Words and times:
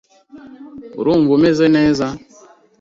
Urumva 0.99 1.31
umeze 1.37 1.65
neza? 1.75 2.05